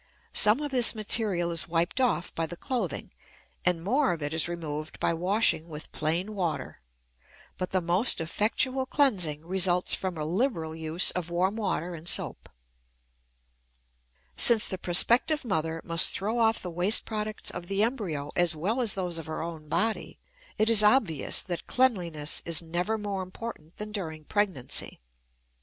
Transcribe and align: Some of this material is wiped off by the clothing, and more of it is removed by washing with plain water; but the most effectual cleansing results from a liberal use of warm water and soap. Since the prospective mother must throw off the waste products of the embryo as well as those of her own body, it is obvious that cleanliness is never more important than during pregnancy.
Some 0.33 0.61
of 0.61 0.71
this 0.71 0.95
material 0.95 1.51
is 1.51 1.67
wiped 1.67 2.01
off 2.01 2.33
by 2.33 2.47
the 2.47 2.57
clothing, 2.57 3.11
and 3.63 3.83
more 3.83 4.13
of 4.13 4.23
it 4.23 4.33
is 4.33 4.47
removed 4.47 4.99
by 4.99 5.13
washing 5.13 5.69
with 5.69 5.91
plain 5.91 6.33
water; 6.33 6.81
but 7.59 7.69
the 7.69 7.81
most 7.81 8.19
effectual 8.19 8.87
cleansing 8.87 9.45
results 9.45 9.93
from 9.93 10.17
a 10.17 10.25
liberal 10.25 10.75
use 10.75 11.11
of 11.11 11.29
warm 11.29 11.55
water 11.55 11.93
and 11.93 12.07
soap. 12.07 12.49
Since 14.35 14.69
the 14.69 14.79
prospective 14.79 15.45
mother 15.45 15.81
must 15.83 16.09
throw 16.09 16.39
off 16.39 16.63
the 16.63 16.71
waste 16.71 17.05
products 17.05 17.51
of 17.51 17.67
the 17.67 17.83
embryo 17.83 18.31
as 18.35 18.55
well 18.55 18.81
as 18.81 18.95
those 18.95 19.19
of 19.19 19.27
her 19.27 19.43
own 19.43 19.67
body, 19.67 20.17
it 20.57 20.67
is 20.67 20.81
obvious 20.81 21.43
that 21.43 21.67
cleanliness 21.67 22.41
is 22.43 22.59
never 22.59 22.97
more 22.97 23.21
important 23.21 23.77
than 23.77 23.91
during 23.91 24.25
pregnancy. 24.25 24.99